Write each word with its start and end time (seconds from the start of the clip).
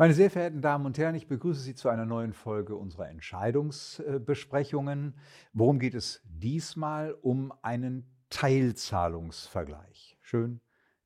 Meine 0.00 0.14
sehr 0.14 0.30
verehrten 0.30 0.62
Damen 0.62 0.86
und 0.86 0.96
Herren, 0.96 1.16
ich 1.16 1.26
begrüße 1.26 1.60
Sie 1.60 1.74
zu 1.74 1.88
einer 1.88 2.06
neuen 2.06 2.32
Folge 2.32 2.76
unserer 2.76 3.08
Entscheidungsbesprechungen. 3.08 5.16
Worum 5.52 5.80
geht 5.80 5.94
es 5.94 6.22
diesmal? 6.24 7.16
Um 7.20 7.52
einen 7.62 8.08
Teilzahlungsvergleich. 8.30 10.16
Schön, 10.20 10.60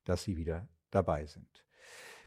dass 0.05 0.25
Sie 0.25 0.37
wieder 0.37 0.69
dabei 0.91 1.25
sind. 1.25 1.65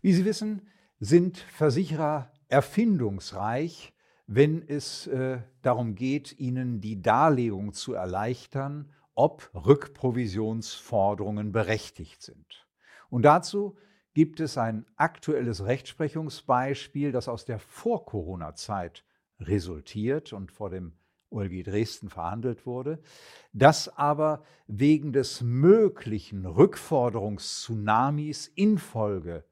Wie 0.02 0.12
Sie 0.12 0.26
wissen, 0.26 0.68
sind 1.00 1.38
Versicherer 1.38 2.34
erfindungsreich, 2.48 3.94
wenn 4.26 4.68
es 4.68 5.06
äh, 5.06 5.44
darum 5.62 5.94
geht, 5.94 6.40
ihnen 6.40 6.82
die 6.82 7.00
Darlegung 7.00 7.74
zu 7.74 7.94
erleichtern, 7.94 8.92
ob 9.14 9.52
Rückprovisionsforderungen 9.54 11.52
berechtigt 11.52 12.24
sind. 12.24 12.68
Und 13.12 13.22
dazu 13.22 13.78
gibt 14.16 14.40
es 14.40 14.58
ein 14.58 14.88
aktuelles 14.96 15.66
Rechtsprechungsbeispiel, 15.66 17.12
das 17.12 17.28
aus 17.28 17.46
der 17.46 17.60
Vor-Corona-Zeit 17.60 19.06
resultiert 19.40 20.34
und 20.34 20.52
vor 20.52 20.72
dem 20.72 20.94
OLG 21.30 21.62
Dresden 21.64 22.10
verhandelt 22.10 22.66
wurde, 22.66 23.00
das 23.52 23.90
aber 23.90 24.44
wegen 24.68 25.12
des 25.12 25.42
möglichen 25.42 26.46
Rückforderungstsunamis 26.46 28.48
infolge 28.56 29.44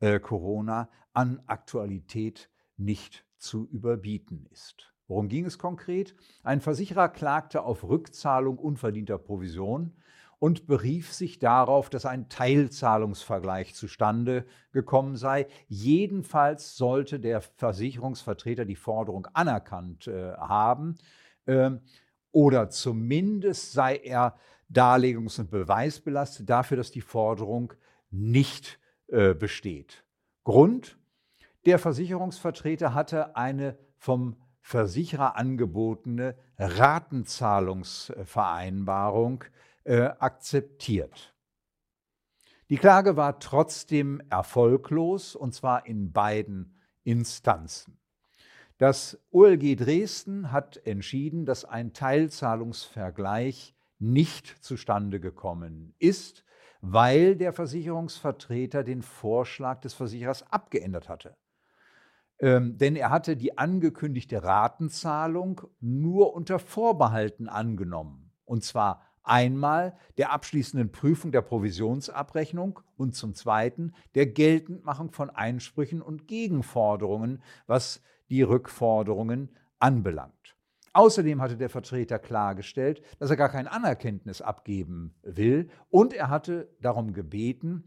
äh, 0.00 0.20
Corona 0.20 0.90
an 1.14 1.40
Aktualität 1.46 2.50
nicht 2.76 3.24
zu 3.38 3.66
überbieten 3.70 4.46
ist. 4.52 4.92
Worum 5.08 5.28
ging 5.28 5.46
es 5.46 5.58
konkret? 5.58 6.14
Ein 6.42 6.60
Versicherer 6.60 7.08
klagte 7.08 7.62
auf 7.62 7.82
Rückzahlung 7.84 8.58
unverdienter 8.58 9.16
Provision 9.16 9.96
und 10.42 10.66
berief 10.66 11.12
sich 11.12 11.38
darauf, 11.38 11.88
dass 11.88 12.04
ein 12.04 12.28
Teilzahlungsvergleich 12.28 13.76
zustande 13.76 14.44
gekommen 14.72 15.16
sei. 15.16 15.46
Jedenfalls 15.68 16.76
sollte 16.76 17.20
der 17.20 17.42
Versicherungsvertreter 17.42 18.64
die 18.64 18.74
Forderung 18.74 19.28
anerkannt 19.34 20.08
äh, 20.08 20.32
haben 20.32 20.96
äh, 21.46 21.70
oder 22.32 22.70
zumindest 22.70 23.70
sei 23.70 23.98
er 23.98 24.34
darlegungs- 24.68 25.38
und 25.38 25.52
beweisbelastet 25.52 26.50
dafür, 26.50 26.76
dass 26.76 26.90
die 26.90 27.02
Forderung 27.02 27.72
nicht 28.10 28.80
äh, 29.12 29.34
besteht. 29.34 30.02
Grund? 30.42 30.98
Der 31.66 31.78
Versicherungsvertreter 31.78 32.94
hatte 32.94 33.36
eine 33.36 33.78
vom 33.96 34.34
Versicherer 34.60 35.36
angebotene 35.36 36.34
Ratenzahlungsvereinbarung 36.58 39.44
äh, 39.84 40.10
akzeptiert. 40.18 41.34
Die 42.68 42.76
Klage 42.76 43.16
war 43.16 43.38
trotzdem 43.38 44.22
erfolglos, 44.30 45.36
und 45.36 45.54
zwar 45.54 45.86
in 45.86 46.12
beiden 46.12 46.80
Instanzen. 47.04 47.98
Das 48.78 49.20
OLG 49.30 49.76
Dresden 49.76 50.50
hat 50.50 50.78
entschieden, 50.86 51.44
dass 51.44 51.64
ein 51.64 51.92
Teilzahlungsvergleich 51.92 53.74
nicht 53.98 54.64
zustande 54.64 55.20
gekommen 55.20 55.94
ist, 55.98 56.44
weil 56.80 57.36
der 57.36 57.52
Versicherungsvertreter 57.52 58.82
den 58.82 59.02
Vorschlag 59.02 59.80
des 59.80 59.94
Versicherers 59.94 60.50
abgeändert 60.50 61.08
hatte. 61.08 61.36
Ähm, 62.40 62.76
denn 62.76 62.96
er 62.96 63.10
hatte 63.10 63.36
die 63.36 63.56
angekündigte 63.56 64.42
Ratenzahlung 64.42 65.60
nur 65.78 66.34
unter 66.34 66.58
Vorbehalten 66.58 67.48
angenommen. 67.48 68.32
Und 68.44 68.64
zwar 68.64 69.02
Einmal 69.24 69.96
der 70.18 70.32
abschließenden 70.32 70.90
Prüfung 70.90 71.30
der 71.32 71.42
Provisionsabrechnung 71.42 72.80
und 72.96 73.14
zum 73.14 73.34
Zweiten 73.34 73.92
der 74.14 74.26
Geltendmachung 74.26 75.12
von 75.12 75.30
Einsprüchen 75.30 76.02
und 76.02 76.26
Gegenforderungen, 76.26 77.42
was 77.66 78.02
die 78.30 78.42
Rückforderungen 78.42 79.50
anbelangt. 79.78 80.56
Außerdem 80.92 81.40
hatte 81.40 81.56
der 81.56 81.70
Vertreter 81.70 82.18
klargestellt, 82.18 83.02
dass 83.18 83.30
er 83.30 83.36
gar 83.36 83.48
kein 83.48 83.66
Anerkenntnis 83.66 84.42
abgeben 84.42 85.14
will 85.22 85.70
und 85.88 86.12
er 86.12 86.28
hatte 86.28 86.68
darum 86.80 87.14
gebeten, 87.14 87.84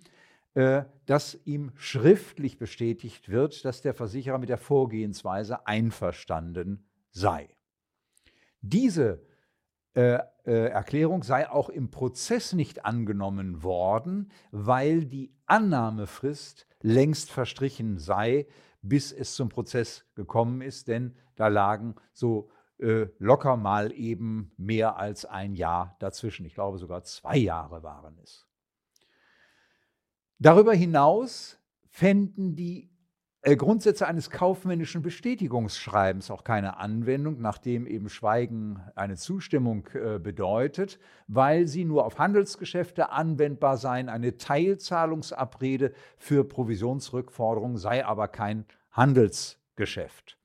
äh, 0.56 0.85
dass 1.06 1.38
ihm 1.46 1.72
schriftlich 1.75 2.57
bestätigt 2.57 3.29
wird, 3.29 3.66
dass 3.66 3.81
der 3.81 3.94
Versicherer 3.94 4.38
mit 4.38 4.50
der 4.50 4.57
Vorgehensweise 4.57 5.67
einverstanden 5.67 6.88
sei. 7.12 7.50
Diese 8.62 9.22
äh, 9.95 10.19
äh, 10.45 10.67
Erklärung 10.67 11.23
sei 11.23 11.50
auch 11.50 11.69
im 11.69 11.89
Prozess 11.89 12.53
nicht 12.53 12.85
angenommen 12.85 13.63
worden, 13.63 14.29
weil 14.51 15.06
die 15.06 15.33
Annahmefrist 15.45 16.67
längst 16.81 17.31
verstrichen 17.31 17.97
sei, 17.97 18.45
bis 18.81 19.11
es 19.11 19.35
zum 19.35 19.50
Prozess 19.50 20.05
gekommen 20.13 20.61
ist, 20.61 20.88
denn 20.88 21.16
da 21.35 21.47
lagen 21.47 21.95
so 22.13 22.51
äh, 22.78 23.07
locker 23.19 23.55
mal 23.55 23.94
eben 23.94 24.51
mehr 24.57 24.97
als 24.97 25.25
ein 25.25 25.55
Jahr 25.55 25.95
dazwischen. 26.00 26.45
Ich 26.45 26.55
glaube 26.55 26.78
sogar 26.78 27.03
zwei 27.03 27.38
Jahre 27.38 27.81
waren 27.81 28.19
es. 28.22 28.45
Darüber 30.39 30.73
hinaus 30.73 31.57
fänden 31.89 32.55
die 32.55 32.91
Grundsätze 33.53 34.07
eines 34.07 34.31
kaufmännischen 34.31 35.03
Bestätigungsschreibens 35.03 36.31
auch 36.31 36.44
keine 36.44 36.78
Anwendung, 36.78 37.39
nachdem 37.39 37.85
eben 37.85 38.09
Schweigen 38.09 38.81
eine 38.95 39.17
Zustimmung 39.17 39.88
äh, 39.94 40.17
bedeutet, 40.17 40.97
weil 41.28 41.67
sie 41.67 41.85
nur 41.85 42.07
auf 42.07 42.17
Handelsgeschäfte 42.17 43.11
anwendbar 43.11 43.78
seien. 43.78 44.09
Eine 44.09 44.38
Teilzahlungsabrede 44.38 45.94
für 46.17 46.44
Provisionsrückforderungen 46.44 47.78
sei 47.78 48.03
aber 48.03 48.29
kein 48.29 48.66
Handelsgeschäft. 48.91 50.39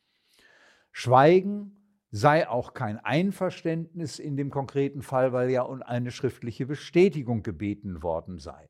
Schweigen 0.92 1.76
sei 2.10 2.46
auch 2.50 2.74
kein 2.74 2.98
Einverständnis 2.98 4.18
in 4.18 4.36
dem 4.36 4.50
konkreten 4.50 5.00
Fall, 5.00 5.32
weil 5.32 5.48
ja 5.48 5.62
um 5.62 5.80
eine 5.82 6.10
schriftliche 6.10 6.66
Bestätigung 6.66 7.42
gebeten 7.42 8.02
worden 8.02 8.38
sei 8.38 8.68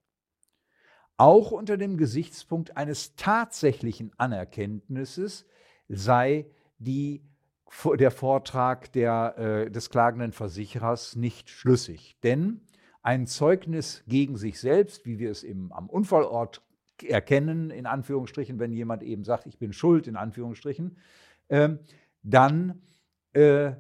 auch 1.21 1.51
unter 1.51 1.77
dem 1.77 1.99
Gesichtspunkt 1.99 2.79
eines 2.79 3.15
tatsächlichen 3.15 4.11
Anerkenntnisses 4.17 5.45
sei 5.89 6.47
die, 6.79 7.23
der 7.99 8.11
Vortrag 8.11 8.91
der, 8.93 9.37
äh, 9.37 9.71
des 9.71 9.91
klagenden 9.91 10.33
Versicherers 10.33 11.17
nicht 11.17 11.51
schlüssig. 11.51 12.17
Denn 12.23 12.63
ein 13.03 13.27
Zeugnis 13.27 14.03
gegen 14.09 14.39
sich 14.39 14.59
selbst, 14.59 15.05
wie 15.05 15.19
wir 15.19 15.31
es 15.31 15.43
im, 15.43 15.73
am 15.73 15.91
Unfallort 15.91 16.63
erkennen, 17.03 17.69
in 17.69 17.85
Anführungsstrichen, 17.85 18.59
wenn 18.59 18.73
jemand 18.73 19.03
eben 19.03 19.25
sagt, 19.25 19.47
ich 19.47 19.59
bin 19.59 19.75
schuld, 19.75 20.09
in 20.09 20.17
Anführungsstrichen, 20.17 20.97
äh, 21.49 21.69
dann 22.23 22.81
äh, 23.35 23.73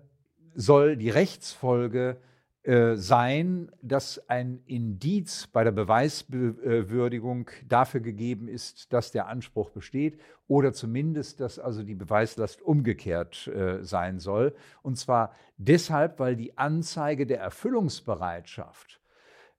soll 0.54 0.98
die 0.98 1.10
Rechtsfolge 1.10 2.20
äh, 2.62 2.96
sein, 2.96 3.72
dass 3.80 4.28
ein 4.28 4.62
Indiz 4.66 5.46
bei 5.46 5.64
der 5.64 5.72
Beweiswürdigung 5.72 7.48
dafür 7.66 8.00
gegeben 8.00 8.48
ist, 8.48 8.92
dass 8.92 9.12
der 9.12 9.28
Anspruch 9.28 9.70
besteht 9.70 10.20
oder 10.46 10.74
zumindest, 10.74 11.40
dass 11.40 11.58
also 11.58 11.82
die 11.82 11.94
Beweislast 11.94 12.60
umgekehrt 12.60 13.46
äh, 13.46 13.82
sein 13.82 14.18
soll. 14.18 14.54
Und 14.82 14.98
zwar 14.98 15.34
deshalb, 15.56 16.18
weil 16.18 16.36
die 16.36 16.58
Anzeige 16.58 17.26
der 17.26 17.40
Erfüllungsbereitschaft 17.40 19.00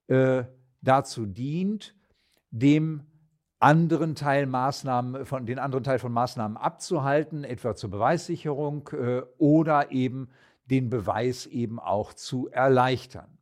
äh, 0.06 0.44
dazu 0.80 1.26
dient, 1.26 1.96
dem 2.50 3.02
anderen 3.58 4.14
Teil 4.14 4.46
Maßnahmen, 4.46 5.26
von 5.26 5.46
den 5.46 5.58
anderen 5.58 5.82
Teil 5.82 5.98
von 5.98 6.12
Maßnahmen 6.12 6.56
abzuhalten, 6.56 7.42
etwa 7.42 7.74
zur 7.74 7.90
Beweissicherung 7.90 8.88
äh, 8.92 9.22
oder 9.38 9.90
eben 9.90 10.28
den 10.64 10.90
Beweis 10.90 11.46
eben 11.46 11.78
auch 11.78 12.12
zu 12.12 12.48
erleichtern. 12.48 13.38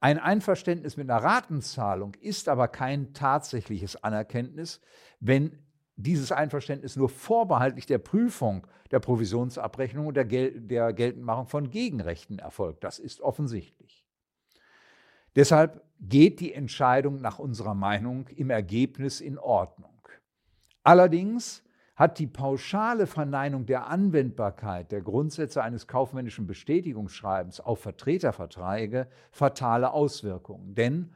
Ein 0.00 0.18
Einverständnis 0.18 0.96
mit 0.96 1.08
einer 1.08 1.22
Ratenzahlung 1.22 2.14
ist 2.20 2.48
aber 2.48 2.68
kein 2.68 3.14
tatsächliches 3.14 4.02
Anerkenntnis, 4.02 4.80
wenn 5.20 5.58
dieses 5.96 6.32
Einverständnis 6.32 6.96
nur 6.96 7.08
vorbehaltlich 7.08 7.86
der 7.86 7.98
Prüfung 7.98 8.66
der 8.90 9.00
Provisionsabrechnung 9.00 10.08
und 10.08 10.16
der, 10.16 10.24
Gel 10.24 10.60
der 10.60 10.92
Geltendmachung 10.92 11.46
von 11.46 11.70
Gegenrechten 11.70 12.38
erfolgt. 12.38 12.84
Das 12.84 12.98
ist 12.98 13.20
offensichtlich. 13.20 14.04
Deshalb 15.34 15.82
geht 15.98 16.40
die 16.40 16.52
Entscheidung 16.52 17.20
nach 17.20 17.38
unserer 17.38 17.74
Meinung 17.74 18.28
im 18.28 18.50
Ergebnis 18.50 19.20
in 19.20 19.38
Ordnung. 19.38 20.06
Allerdings 20.82 21.62
hat 22.02 22.18
die 22.18 22.26
pauschale 22.26 23.06
Verneinung 23.06 23.64
der 23.64 23.86
Anwendbarkeit 23.86 24.90
der 24.90 25.02
Grundsätze 25.02 25.62
eines 25.62 25.86
kaufmännischen 25.86 26.48
Bestätigungsschreibens 26.48 27.60
auf 27.60 27.78
Vertreterverträge 27.78 29.06
fatale 29.30 29.92
Auswirkungen. 29.92 30.74
Denn, 30.74 31.12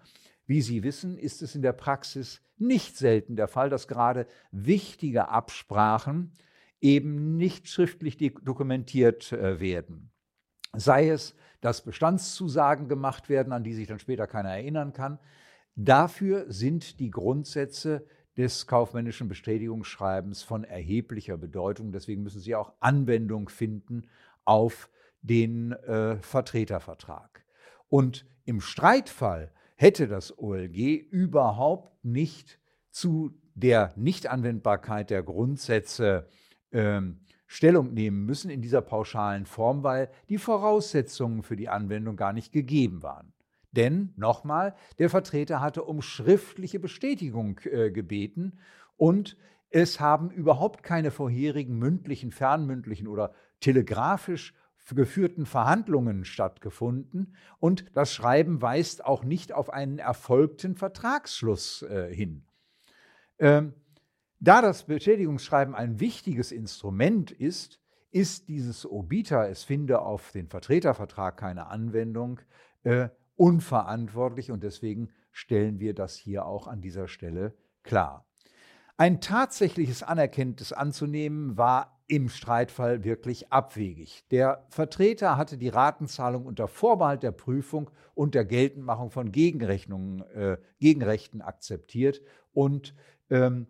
wie 0.46 0.62
Sie 0.62 0.84
wissen, 0.84 1.18
ist 1.18 1.42
es 1.42 1.56
in 1.56 1.62
der 1.62 1.72
Praxis 1.72 2.40
nicht 2.56 2.96
selten 2.96 3.34
der 3.34 3.48
Fall, 3.48 3.68
dass 3.68 3.88
gerade 3.88 4.28
wichtige 4.52 5.28
Absprachen 5.28 6.30
eben 6.80 7.36
nicht 7.36 7.66
schriftlich 7.66 8.16
dokumentiert 8.16 9.32
äh, 9.32 9.58
werden. 9.58 10.12
Sei 10.72 11.08
es, 11.08 11.34
dass 11.62 11.82
Bestandszusagen 11.82 12.86
gemacht 12.86 13.28
werden, 13.28 13.52
an 13.52 13.64
die 13.64 13.74
sich 13.74 13.88
dann 13.88 13.98
später 13.98 14.28
keiner 14.28 14.50
erinnern 14.50 14.92
kann. 14.92 15.18
Dafür 15.74 16.44
sind 16.46 17.00
die 17.00 17.10
Grundsätze 17.10 18.06
des 18.36 18.66
kaufmännischen 18.66 19.28
Bestätigungsschreibens 19.28 20.42
von 20.42 20.64
erheblicher 20.64 21.36
Bedeutung. 21.36 21.92
Deswegen 21.92 22.22
müssen 22.22 22.40
sie 22.40 22.54
auch 22.54 22.72
Anwendung 22.80 23.48
finden 23.48 24.06
auf 24.44 24.88
den 25.22 25.72
äh, 25.72 26.16
Vertretervertrag. 26.18 27.44
Und 27.88 28.26
im 28.44 28.60
Streitfall 28.60 29.50
hätte 29.76 30.06
das 30.08 30.38
OLG 30.38 30.76
überhaupt 31.10 32.04
nicht 32.04 32.58
zu 32.90 33.34
der 33.54 33.92
Nichtanwendbarkeit 33.96 35.10
der 35.10 35.22
Grundsätze 35.22 36.28
ähm, 36.72 37.20
Stellung 37.46 37.94
nehmen 37.94 38.24
müssen 38.24 38.50
in 38.50 38.60
dieser 38.60 38.82
pauschalen 38.82 39.46
Form, 39.46 39.82
weil 39.82 40.10
die 40.28 40.38
Voraussetzungen 40.38 41.42
für 41.42 41.56
die 41.56 41.68
Anwendung 41.68 42.16
gar 42.16 42.32
nicht 42.32 42.52
gegeben 42.52 43.02
waren. 43.02 43.32
Denn, 43.76 44.12
nochmal, 44.16 44.74
der 44.98 45.10
Vertreter 45.10 45.60
hatte 45.60 45.84
um 45.84 46.02
schriftliche 46.02 46.80
Bestätigung 46.80 47.60
äh, 47.64 47.90
gebeten 47.90 48.58
und 48.96 49.36
es 49.70 50.00
haben 50.00 50.30
überhaupt 50.30 50.82
keine 50.82 51.10
vorherigen 51.10 51.78
mündlichen, 51.78 52.30
fernmündlichen 52.32 53.06
oder 53.06 53.34
telegrafisch 53.60 54.54
geführten 54.94 55.46
Verhandlungen 55.46 56.24
stattgefunden 56.24 57.34
und 57.58 57.84
das 57.94 58.12
Schreiben 58.12 58.62
weist 58.62 59.04
auch 59.04 59.24
nicht 59.24 59.52
auf 59.52 59.70
einen 59.70 59.98
erfolgten 59.98 60.76
Vertragsschluss 60.76 61.82
äh, 61.82 62.14
hin. 62.14 62.44
Ähm, 63.38 63.74
da 64.38 64.62
das 64.62 64.84
Bestätigungsschreiben 64.84 65.74
ein 65.74 65.98
wichtiges 65.98 66.52
Instrument 66.52 67.32
ist, 67.32 67.80
ist 68.12 68.48
dieses 68.48 68.88
Obiter, 68.88 69.48
es 69.48 69.64
finde 69.64 70.00
auf 70.00 70.30
den 70.32 70.48
Vertretervertrag 70.48 71.36
keine 71.36 71.66
Anwendung, 71.66 72.40
äh, 72.84 73.08
unverantwortlich 73.36 74.50
und 74.50 74.62
deswegen 74.62 75.10
stellen 75.32 75.78
wir 75.78 75.94
das 75.94 76.16
hier 76.16 76.46
auch 76.46 76.66
an 76.66 76.80
dieser 76.80 77.08
Stelle 77.08 77.54
klar. 77.82 78.26
Ein 78.96 79.20
tatsächliches 79.20 80.02
Anerkenntes 80.02 80.72
anzunehmen 80.72 81.58
war 81.58 82.00
im 82.08 82.28
Streitfall 82.28 83.04
wirklich 83.04 83.52
abwegig. 83.52 84.24
Der 84.30 84.64
Vertreter 84.70 85.36
hatte 85.36 85.58
die 85.58 85.68
Ratenzahlung 85.68 86.46
unter 86.46 86.68
Vorbehalt 86.68 87.22
der 87.22 87.32
Prüfung 87.32 87.90
und 88.14 88.34
der 88.34 88.44
Geltendmachung 88.44 89.10
von 89.10 89.32
Gegenrechnungen, 89.32 90.22
äh, 90.34 90.56
Gegenrechten 90.78 91.42
akzeptiert 91.42 92.22
und 92.52 92.94
ähm, 93.28 93.66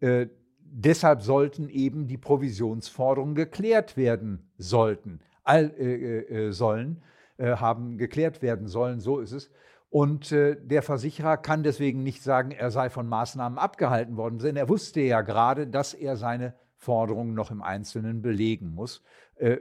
äh, 0.00 0.28
deshalb 0.60 1.22
sollten 1.22 1.68
eben 1.68 2.06
die 2.06 2.18
Provisionsforderungen 2.18 3.34
geklärt 3.34 3.96
werden 3.96 4.50
sollten, 4.58 5.20
all, 5.42 5.74
äh, 5.78 6.46
äh 6.46 6.52
sollen, 6.52 7.02
äh, 7.42 7.56
haben 7.56 7.98
geklärt 7.98 8.40
werden 8.40 8.68
sollen, 8.68 9.00
so 9.00 9.18
ist 9.18 9.32
es. 9.32 9.50
Und 9.90 10.30
äh, 10.30 10.56
der 10.62 10.80
Versicherer 10.80 11.36
kann 11.36 11.64
deswegen 11.64 12.04
nicht 12.04 12.22
sagen, 12.22 12.52
er 12.52 12.70
sei 12.70 12.88
von 12.88 13.08
Maßnahmen 13.08 13.58
abgehalten 13.58 14.16
worden, 14.16 14.38
denn 14.38 14.54
er 14.54 14.68
wusste 14.68 15.00
ja 15.00 15.22
gerade, 15.22 15.66
dass 15.66 15.92
er 15.92 16.16
seine 16.16 16.54
Forderungen 16.76 17.34
noch 17.34 17.50
im 17.50 17.62
Einzelnen 17.62 18.22
belegen 18.22 18.74
muss. 18.74 19.02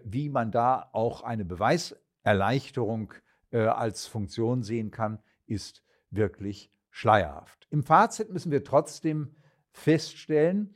wie 0.03 0.29
man 0.29 0.51
da 0.51 0.89
auch 0.91 1.23
eine 1.23 1.45
Beweiserleichterung 1.45 3.13
als 3.51 4.07
Funktion 4.07 4.63
sehen 4.63 4.89
kann, 4.89 5.19
ist 5.45 5.83
wirklich 6.09 6.71
schleierhaft. 6.89 7.67
Im 7.69 7.83
Fazit 7.83 8.31
müssen 8.31 8.51
wir 8.51 8.63
trotzdem 8.63 9.35
feststellen, 9.71 10.73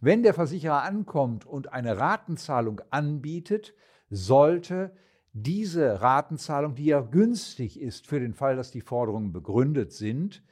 wenn 0.00 0.22
der 0.22 0.34
Versicherer 0.34 0.82
ankommt 0.82 1.46
und 1.46 1.72
eine 1.72 1.98
Ratenzahlung 1.98 2.80
anbietet, 2.90 3.74
sollte 4.10 4.96
diese 5.34 6.00
Ratenzahlung, 6.00 6.76
die 6.76 6.86
ja 6.86 7.00
günstig 7.00 7.80
ist 7.80 8.06
für 8.06 8.20
den 8.20 8.34
Fall, 8.34 8.54
dass 8.56 8.70
die 8.70 8.80
Forderungen 8.80 9.32
begründet 9.32 9.92
sind, 9.92 10.42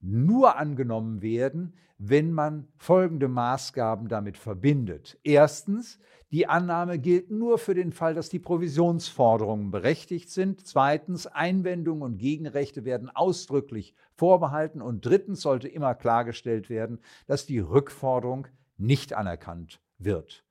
nur 0.00 0.56
angenommen 0.58 1.22
werden, 1.22 1.74
wenn 1.96 2.32
man 2.32 2.68
folgende 2.76 3.28
Maßgaben 3.28 4.08
damit 4.08 4.36
verbindet. 4.36 5.18
Erstens, 5.22 5.98
die 6.30 6.46
Annahme 6.46 6.98
gilt 6.98 7.30
nur 7.30 7.58
für 7.58 7.74
den 7.74 7.92
Fall, 7.92 8.14
dass 8.14 8.28
die 8.28 8.38
Provisionsforderungen 8.38 9.70
berechtigt 9.70 10.30
sind. 10.30 10.66
Zweitens, 10.66 11.26
Einwendungen 11.26 12.02
und 12.02 12.18
Gegenrechte 12.18 12.84
werden 12.84 13.10
ausdrücklich 13.10 13.94
vorbehalten. 14.16 14.80
Und 14.80 15.04
drittens 15.04 15.40
sollte 15.40 15.68
immer 15.68 15.94
klargestellt 15.94 16.70
werden, 16.70 17.00
dass 17.26 17.46
die 17.46 17.58
Rückforderung 17.58 18.46
nicht 18.78 19.12
anerkannt 19.12 19.80
wird. 19.98 20.44